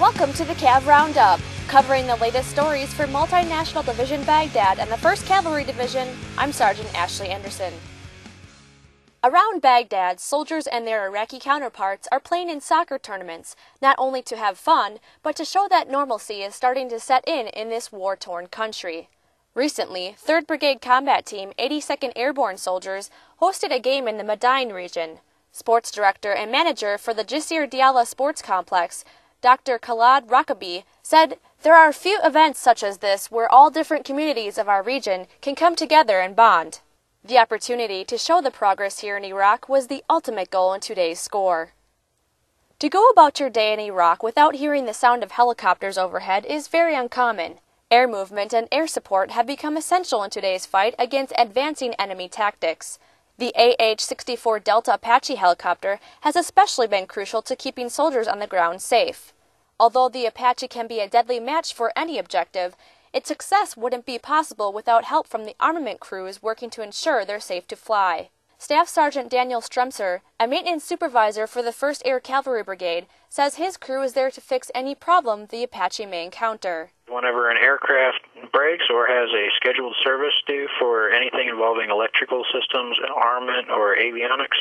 Welcome 0.00 0.32
to 0.32 0.44
the 0.44 0.54
Cav 0.54 0.86
Roundup, 0.86 1.38
covering 1.68 2.08
the 2.08 2.16
latest 2.16 2.50
stories 2.50 2.92
for 2.92 3.06
Multinational 3.06 3.86
Division 3.86 4.24
Baghdad 4.24 4.80
and 4.80 4.90
the 4.90 4.96
1st 4.96 5.24
Cavalry 5.24 5.62
Division. 5.62 6.08
I'm 6.36 6.50
Sergeant 6.50 6.92
Ashley 6.98 7.28
Anderson. 7.28 7.72
Around 9.22 9.62
Baghdad, 9.62 10.18
soldiers 10.18 10.66
and 10.66 10.84
their 10.84 11.06
Iraqi 11.06 11.38
counterparts 11.38 12.08
are 12.10 12.18
playing 12.18 12.50
in 12.50 12.60
soccer 12.60 12.98
tournaments, 12.98 13.54
not 13.80 13.94
only 13.96 14.20
to 14.22 14.36
have 14.36 14.58
fun, 14.58 14.98
but 15.22 15.36
to 15.36 15.44
show 15.44 15.68
that 15.70 15.88
normalcy 15.88 16.42
is 16.42 16.56
starting 16.56 16.88
to 16.88 16.98
set 16.98 17.22
in 17.28 17.46
in 17.46 17.68
this 17.68 17.92
war 17.92 18.16
torn 18.16 18.48
country. 18.48 19.08
Recently, 19.54 20.16
3rd 20.20 20.48
Brigade 20.48 20.80
Combat 20.80 21.24
Team 21.24 21.52
82nd 21.56 22.10
Airborne 22.16 22.56
soldiers 22.56 23.10
hosted 23.40 23.72
a 23.72 23.78
game 23.78 24.08
in 24.08 24.18
the 24.18 24.24
Madain 24.24 24.72
region. 24.74 25.20
Sports 25.52 25.92
director 25.92 26.32
and 26.32 26.50
manager 26.50 26.98
for 26.98 27.14
the 27.14 27.22
Jisir 27.22 27.70
Diyala 27.70 28.08
Sports 28.08 28.42
Complex, 28.42 29.04
Dr. 29.44 29.78
Khalad 29.78 30.28
Rakabi, 30.28 30.84
said 31.02 31.36
there 31.62 31.74
are 31.74 31.92
few 31.92 32.18
events 32.24 32.58
such 32.58 32.82
as 32.82 32.98
this 32.98 33.30
where 33.30 33.46
all 33.46 33.68
different 33.68 34.06
communities 34.06 34.56
of 34.56 34.70
our 34.70 34.82
region 34.82 35.26
can 35.42 35.54
come 35.54 35.76
together 35.76 36.18
and 36.18 36.34
bond. 36.34 36.80
The 37.22 37.36
opportunity 37.36 38.06
to 38.06 38.16
show 38.16 38.40
the 38.40 38.50
progress 38.50 39.00
here 39.00 39.18
in 39.18 39.24
Iraq 39.24 39.68
was 39.68 39.88
the 39.88 40.02
ultimate 40.08 40.50
goal 40.50 40.72
in 40.72 40.80
today's 40.80 41.20
score. 41.20 41.72
To 42.78 42.88
go 42.88 43.06
about 43.10 43.38
your 43.38 43.50
day 43.50 43.74
in 43.74 43.80
Iraq 43.80 44.22
without 44.22 44.54
hearing 44.54 44.86
the 44.86 44.94
sound 44.94 45.22
of 45.22 45.32
helicopters 45.32 45.98
overhead 45.98 46.46
is 46.46 46.68
very 46.68 46.94
uncommon. 46.94 47.56
Air 47.90 48.08
movement 48.08 48.54
and 48.54 48.66
air 48.72 48.86
support 48.86 49.32
have 49.32 49.46
become 49.46 49.76
essential 49.76 50.22
in 50.22 50.30
today's 50.30 50.64
fight 50.64 50.94
against 50.98 51.34
advancing 51.36 51.92
enemy 51.98 52.30
tactics. 52.30 52.98
The 53.36 53.52
AH-64 53.56 54.64
Delta 54.64 54.94
Apache 54.94 55.34
helicopter 55.34 56.00
has 56.22 56.34
especially 56.34 56.86
been 56.86 57.06
crucial 57.06 57.42
to 57.42 57.54
keeping 57.54 57.90
soldiers 57.90 58.26
on 58.26 58.38
the 58.38 58.46
ground 58.46 58.80
safe. 58.80 59.33
Although 59.78 60.08
the 60.08 60.26
Apache 60.26 60.68
can 60.68 60.86
be 60.86 61.00
a 61.00 61.08
deadly 61.08 61.40
match 61.40 61.74
for 61.74 61.92
any 61.96 62.18
objective, 62.18 62.76
its 63.12 63.28
success 63.28 63.76
wouldn't 63.76 64.06
be 64.06 64.18
possible 64.18 64.72
without 64.72 65.04
help 65.04 65.26
from 65.26 65.44
the 65.44 65.56
armament 65.58 66.00
crews 66.00 66.42
working 66.42 66.70
to 66.70 66.82
ensure 66.82 67.24
they're 67.24 67.40
safe 67.40 67.66
to 67.68 67.76
fly. 67.76 68.30
Staff 68.56 68.88
Sergeant 68.88 69.28
Daniel 69.28 69.60
Stremser, 69.60 70.20
a 70.40 70.46
maintenance 70.46 70.84
supervisor 70.84 71.46
for 71.46 71.60
the 71.60 71.70
1st 71.70 72.02
Air 72.04 72.18
Cavalry 72.18 72.62
Brigade, 72.62 73.06
says 73.28 73.56
his 73.56 73.76
crew 73.76 74.02
is 74.02 74.14
there 74.14 74.30
to 74.30 74.40
fix 74.40 74.70
any 74.74 74.94
problem 74.94 75.46
the 75.46 75.62
Apache 75.64 76.06
may 76.06 76.24
encounter. 76.24 76.90
Whenever 77.08 77.50
an 77.50 77.58
aircraft 77.58 78.20
breaks 78.52 78.84
or 78.88 79.06
has 79.06 79.28
a 79.34 79.50
scheduled 79.56 79.94
service 80.02 80.34
due 80.46 80.66
for 80.78 81.10
anything 81.10 81.48
involving 81.48 81.90
electrical 81.90 82.44
systems, 82.54 82.96
armament, 83.14 83.68
or 83.68 83.96
avionics, 83.96 84.56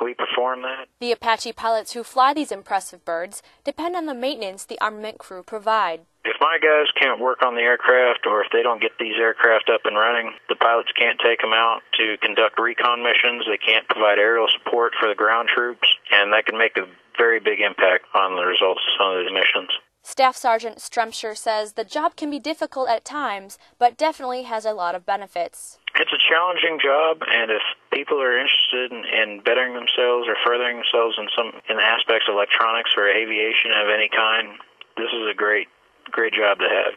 we 0.00 0.14
perform 0.14 0.62
that. 0.62 0.88
The 1.00 1.12
Apache 1.12 1.52
pilots 1.52 1.92
who 1.92 2.02
fly 2.02 2.34
these 2.34 2.52
impressive 2.52 3.04
birds 3.04 3.42
depend 3.64 3.96
on 3.96 4.06
the 4.06 4.14
maintenance 4.14 4.64
the 4.64 4.80
armament 4.80 5.18
crew 5.18 5.42
provide. 5.42 6.02
If 6.24 6.36
my 6.40 6.58
guys 6.60 6.92
can't 7.00 7.20
work 7.20 7.42
on 7.42 7.54
the 7.54 7.62
aircraft 7.62 8.26
or 8.26 8.44
if 8.44 8.52
they 8.52 8.62
don't 8.62 8.80
get 8.80 8.92
these 8.98 9.16
aircraft 9.18 9.70
up 9.72 9.82
and 9.84 9.96
running, 9.96 10.32
the 10.48 10.56
pilots 10.56 10.92
can't 10.92 11.18
take 11.24 11.40
them 11.40 11.54
out 11.54 11.80
to 11.98 12.16
conduct 12.20 12.60
recon 12.60 13.02
missions. 13.02 13.44
They 13.48 13.56
can't 13.56 13.88
provide 13.88 14.18
aerial 14.18 14.48
support 14.48 14.92
for 15.00 15.08
the 15.08 15.14
ground 15.14 15.48
troops, 15.48 15.88
and 16.12 16.32
that 16.32 16.44
can 16.44 16.58
make 16.58 16.76
a 16.76 16.88
very 17.16 17.40
big 17.40 17.60
impact 17.60 18.04
on 18.14 18.36
the 18.36 18.44
results 18.44 18.82
of 18.84 18.92
some 18.98 19.16
of 19.16 19.24
these 19.24 19.32
missions. 19.32 19.70
Staff 20.02 20.36
Sergeant 20.36 20.78
Stremser 20.78 21.36
says 21.36 21.74
the 21.74 21.84
job 21.84 22.16
can 22.16 22.30
be 22.30 22.38
difficult 22.38 22.88
at 22.88 23.04
times, 23.04 23.58
but 23.78 23.98
definitely 23.98 24.44
has 24.44 24.64
a 24.64 24.72
lot 24.72 24.94
of 24.94 25.04
benefits. 25.04 25.78
It's 26.00 26.12
a 26.14 26.28
challenging 26.32 26.78
job, 26.82 27.20
and 27.28 27.50
if 27.50 27.60
people 27.92 28.22
are 28.22 28.38
interested 28.38 28.90
in, 28.90 29.04
in 29.04 29.40
bettering 29.44 29.74
themselves 29.74 30.26
or 30.26 30.36
furthering 30.42 30.80
themselves 30.80 31.16
in 31.18 31.28
some 31.36 31.52
in 31.68 31.78
aspects 31.78 32.24
of 32.26 32.36
electronics 32.36 32.92
or 32.96 33.06
aviation 33.06 33.70
of 33.72 33.90
any 33.92 34.08
kind, 34.08 34.56
this 34.96 35.12
is 35.12 35.28
a 35.30 35.34
great, 35.34 35.68
great 36.10 36.32
job 36.32 36.58
to 36.60 36.68
have. 36.70 36.94